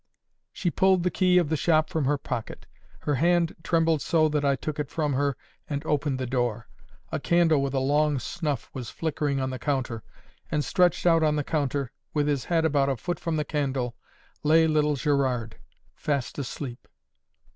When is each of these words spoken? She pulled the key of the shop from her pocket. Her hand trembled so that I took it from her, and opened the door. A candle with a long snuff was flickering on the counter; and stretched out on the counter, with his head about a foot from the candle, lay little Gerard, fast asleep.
She 0.51 0.71
pulled 0.71 1.03
the 1.03 1.11
key 1.11 1.37
of 1.37 1.49
the 1.49 1.55
shop 1.55 1.87
from 1.91 2.05
her 2.05 2.17
pocket. 2.17 2.65
Her 3.01 3.13
hand 3.13 3.55
trembled 3.61 4.01
so 4.01 4.27
that 4.29 4.43
I 4.43 4.55
took 4.55 4.79
it 4.79 4.89
from 4.89 5.13
her, 5.13 5.37
and 5.69 5.85
opened 5.85 6.17
the 6.17 6.25
door. 6.25 6.67
A 7.11 7.19
candle 7.19 7.61
with 7.61 7.75
a 7.75 7.79
long 7.79 8.17
snuff 8.17 8.71
was 8.73 8.89
flickering 8.89 9.39
on 9.39 9.51
the 9.51 9.59
counter; 9.59 10.01
and 10.49 10.65
stretched 10.65 11.05
out 11.05 11.21
on 11.21 11.35
the 11.35 11.43
counter, 11.43 11.91
with 12.15 12.27
his 12.27 12.45
head 12.45 12.65
about 12.65 12.89
a 12.89 12.97
foot 12.97 13.19
from 13.19 13.35
the 13.35 13.45
candle, 13.45 13.95
lay 14.41 14.65
little 14.65 14.95
Gerard, 14.95 15.57
fast 15.93 16.39
asleep. 16.39 16.87